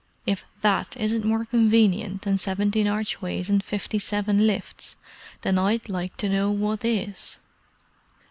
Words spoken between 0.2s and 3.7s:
If that isn't more convenient than seventeen archways and